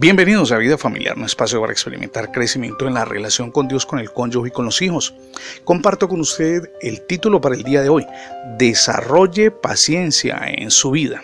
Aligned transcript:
Bienvenidos 0.00 0.52
a 0.52 0.58
Vida 0.58 0.78
Familiar, 0.78 1.16
un 1.16 1.24
espacio 1.24 1.60
para 1.60 1.72
experimentar 1.72 2.30
crecimiento 2.30 2.86
en 2.86 2.94
la 2.94 3.04
relación 3.04 3.50
con 3.50 3.66
Dios, 3.66 3.84
con 3.84 3.98
el 3.98 4.12
cónyuge 4.12 4.46
y 4.46 4.52
con 4.52 4.64
los 4.64 4.80
hijos. 4.80 5.12
Comparto 5.64 6.08
con 6.08 6.20
usted 6.20 6.70
el 6.80 7.04
título 7.04 7.40
para 7.40 7.56
el 7.56 7.64
día 7.64 7.82
de 7.82 7.88
hoy, 7.88 8.06
Desarrolle 8.56 9.50
paciencia 9.50 10.40
en 10.46 10.70
su 10.70 10.92
vida. 10.92 11.20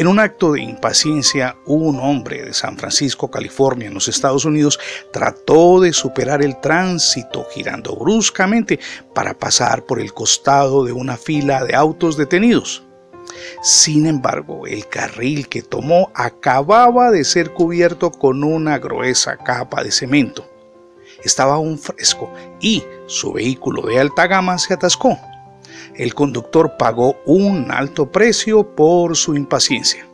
En 0.00 0.08
un 0.08 0.18
acto 0.18 0.50
de 0.50 0.62
impaciencia, 0.62 1.56
un 1.64 2.00
hombre 2.00 2.42
de 2.42 2.54
San 2.54 2.76
Francisco, 2.76 3.30
California, 3.30 3.86
en 3.86 3.94
los 3.94 4.08
Estados 4.08 4.44
Unidos, 4.44 4.80
trató 5.12 5.80
de 5.80 5.92
superar 5.92 6.42
el 6.42 6.60
tránsito 6.60 7.46
girando 7.54 7.94
bruscamente 7.94 8.80
para 9.14 9.32
pasar 9.32 9.84
por 9.84 10.00
el 10.00 10.12
costado 10.12 10.84
de 10.84 10.90
una 10.90 11.16
fila 11.16 11.64
de 11.64 11.76
autos 11.76 12.16
detenidos. 12.16 12.83
Sin 13.62 14.06
embargo, 14.06 14.66
el 14.66 14.86
carril 14.88 15.48
que 15.48 15.62
tomó 15.62 16.10
acababa 16.14 17.10
de 17.10 17.24
ser 17.24 17.52
cubierto 17.52 18.10
con 18.10 18.44
una 18.44 18.78
gruesa 18.78 19.36
capa 19.36 19.82
de 19.82 19.90
cemento. 19.90 20.46
Estaba 21.22 21.54
aún 21.54 21.78
fresco 21.78 22.32
y 22.60 22.82
su 23.06 23.32
vehículo 23.32 23.82
de 23.82 24.00
alta 24.00 24.26
gama 24.26 24.58
se 24.58 24.74
atascó. 24.74 25.18
El 25.94 26.14
conductor 26.14 26.76
pagó 26.78 27.16
un 27.24 27.70
alto 27.70 28.10
precio 28.10 28.74
por 28.74 29.16
su 29.16 29.34
impaciencia. 29.34 30.06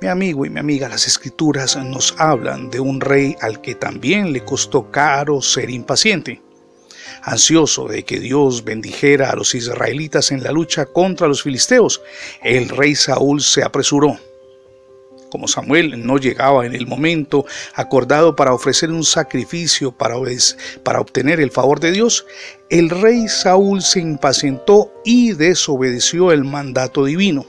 Mi 0.00 0.08
amigo 0.08 0.46
y 0.46 0.50
mi 0.50 0.60
amiga, 0.60 0.88
las 0.88 1.06
escrituras 1.06 1.76
nos 1.76 2.14
hablan 2.18 2.70
de 2.70 2.78
un 2.78 3.00
rey 3.00 3.36
al 3.40 3.60
que 3.60 3.74
también 3.74 4.32
le 4.32 4.44
costó 4.44 4.90
caro 4.90 5.42
ser 5.42 5.70
impaciente 5.70 6.40
ansioso 7.30 7.86
de 7.86 8.04
que 8.04 8.20
Dios 8.20 8.64
bendijera 8.64 9.30
a 9.30 9.36
los 9.36 9.54
israelitas 9.54 10.30
en 10.30 10.42
la 10.42 10.52
lucha 10.52 10.86
contra 10.86 11.28
los 11.28 11.42
filisteos, 11.42 12.00
el 12.42 12.68
rey 12.68 12.94
Saúl 12.94 13.40
se 13.40 13.62
apresuró. 13.62 14.18
Como 15.30 15.46
Samuel 15.46 16.06
no 16.06 16.16
llegaba 16.16 16.64
en 16.64 16.74
el 16.74 16.86
momento 16.86 17.44
acordado 17.74 18.34
para 18.34 18.54
ofrecer 18.54 18.90
un 18.90 19.04
sacrificio 19.04 19.92
para, 19.92 20.16
obtener 20.16 21.40
el 21.40 21.50
favor 21.50 21.80
de 21.80 21.92
Dios, 21.92 22.24
el 22.70 22.88
rey 22.88 23.28
Saúl 23.28 23.82
se 23.82 24.00
impacientó 24.00 24.90
y 25.04 25.32
desobedeció 25.32 26.32
el 26.32 26.44
mandato 26.44 27.04
divino. 27.04 27.44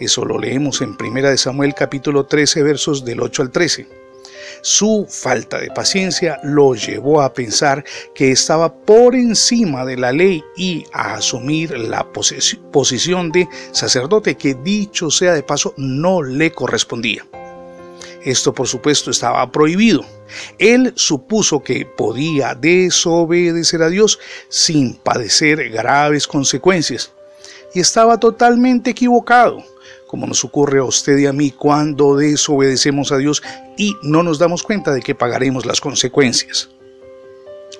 Eso 0.00 0.24
lo 0.24 0.38
leemos 0.38 0.82
en 0.82 0.96
1 0.98 1.36
Samuel 1.36 1.74
capítulo 1.74 2.26
13 2.26 2.62
versos 2.62 3.04
del 3.04 3.20
8 3.20 3.42
al 3.42 3.50
13. 3.50 4.05
Su 4.68 5.06
falta 5.08 5.60
de 5.60 5.70
paciencia 5.70 6.40
lo 6.42 6.74
llevó 6.74 7.22
a 7.22 7.32
pensar 7.32 7.84
que 8.12 8.32
estaba 8.32 8.74
por 8.74 9.14
encima 9.14 9.84
de 9.84 9.96
la 9.96 10.10
ley 10.10 10.42
y 10.56 10.84
a 10.92 11.14
asumir 11.14 11.78
la 11.78 12.04
posición 12.12 13.30
de 13.30 13.48
sacerdote 13.70 14.34
que 14.34 14.54
dicho 14.54 15.08
sea 15.08 15.34
de 15.34 15.44
paso 15.44 15.72
no 15.76 16.20
le 16.20 16.50
correspondía. 16.50 17.24
Esto 18.24 18.52
por 18.52 18.66
supuesto 18.66 19.12
estaba 19.12 19.52
prohibido. 19.52 20.04
Él 20.58 20.92
supuso 20.96 21.62
que 21.62 21.86
podía 21.86 22.56
desobedecer 22.56 23.82
a 23.82 23.88
Dios 23.88 24.18
sin 24.48 24.96
padecer 24.96 25.70
graves 25.70 26.26
consecuencias. 26.26 27.12
Y 27.72 27.78
estaba 27.78 28.18
totalmente 28.18 28.90
equivocado 28.90 29.62
como 30.06 30.26
nos 30.26 30.44
ocurre 30.44 30.78
a 30.78 30.84
usted 30.84 31.18
y 31.18 31.26
a 31.26 31.32
mí 31.32 31.50
cuando 31.50 32.16
desobedecemos 32.16 33.12
a 33.12 33.18
Dios 33.18 33.42
y 33.76 33.96
no 34.02 34.22
nos 34.22 34.38
damos 34.38 34.62
cuenta 34.62 34.92
de 34.92 35.00
que 35.00 35.14
pagaremos 35.14 35.66
las 35.66 35.80
consecuencias. 35.80 36.70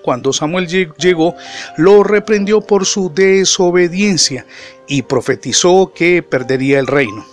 Cuando 0.02 0.32
Samuel 0.32 0.68
llegó, 0.98 1.34
lo 1.76 2.04
reprendió 2.04 2.60
por 2.60 2.86
su 2.86 3.12
desobediencia 3.12 4.46
y 4.86 5.02
profetizó 5.02 5.92
que 5.94 6.22
perdería 6.22 6.78
el 6.78 6.86
reino. 6.86 7.26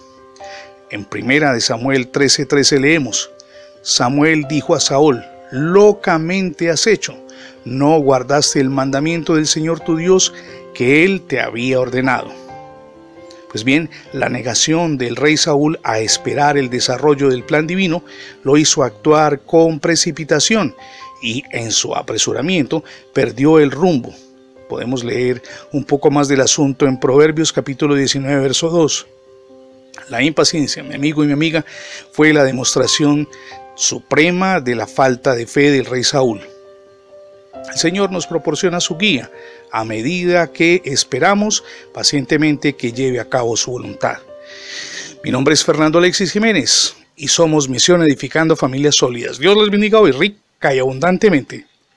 En 0.89 1.05
primera 1.05 1.53
de 1.53 1.61
Samuel 1.61 2.11
13:13 2.11 2.80
leemos, 2.80 3.31
Samuel 3.81 4.45
dijo 4.47 4.75
a 4.75 4.80
Saúl, 4.80 5.23
locamente 5.52 6.69
has 6.69 6.88
hecho, 6.88 7.16
no 7.66 7.99
guardaste 7.99 8.60
el 8.60 8.70
mandamiento 8.70 9.36
del 9.36 9.48
Señor 9.48 9.80
tu 9.80 9.98
Dios 9.98 10.33
que 10.73 11.04
él 11.04 11.21
te 11.21 11.39
había 11.39 11.80
ordenado. 11.80 12.42
Pues 13.53 13.64
bien, 13.64 13.91
la 14.14 14.30
negación 14.30 14.97
del 14.97 15.15
rey 15.15 15.37
Saúl 15.37 15.80
a 15.83 15.99
esperar 15.99 16.58
el 16.58 16.71
desarrollo 16.71 17.30
del 17.30 17.43
plan 17.43 17.67
divino 17.67 18.03
lo 18.43 18.58
hizo 18.58 18.81
actuar 18.81 19.41
con 19.41 19.80
precipitación 19.80 20.75
y 21.21 21.43
en 21.52 21.71
su 21.71 21.95
apresuramiento 21.95 22.83
perdió 23.13 23.59
el 23.59 23.69
rumbo. 23.69 24.11
Podemos 24.67 25.03
leer 25.03 25.43
un 25.71 25.83
poco 25.83 26.09
más 26.09 26.27
del 26.27 26.42
asunto 26.42 26.87
en 26.87 26.99
Proverbios 26.99 27.53
capítulo 27.53 27.93
19, 27.93 28.42
verso 28.42 28.71
2. 28.71 29.05
La 30.09 30.23
impaciencia, 30.23 30.81
mi 30.81 30.95
amigo 30.95 31.23
y 31.23 31.27
mi 31.27 31.33
amiga, 31.33 31.63
fue 32.11 32.33
la 32.33 32.43
demostración 32.43 33.30
suprema 33.75 34.61
de 34.61 34.73
la 34.73 34.87
falta 34.87 35.36
de 35.36 35.45
fe 35.45 35.69
del 35.69 35.86
rey 35.86 36.03
Saúl. 36.03 36.42
El 37.73 37.80
Señor 37.80 38.11
nos 38.11 38.28
proporciona 38.28 38.80
su 38.80 38.98
guía 38.98 39.32
a 39.72 39.84
medida 39.84 40.52
que 40.54 40.82
esperamos 40.86 41.64
pacientemente 41.92 42.76
que 42.76 42.92
lleve 42.92 43.20
a 43.20 43.26
cabo 43.26 43.58
su 43.58 43.72
voluntad. 43.72 44.17
Mi 45.23 45.32
nombre 45.32 45.56
es 45.56 45.64
Fernando 45.64 45.98
Alexis 45.98 46.32
Jiménez 46.32 46.95
y 47.16 47.28
somos 47.28 47.67
Misión 47.67 48.04
Edificando 48.04 48.56
Familias 48.56 48.95
Sólidas. 48.95 49.39
Dios 49.39 49.58
les 49.58 49.72
bendiga 49.72 50.00
hoy 50.00 50.11
rica 50.11 50.76
y 50.76 50.80
abundantemente. 50.80 51.66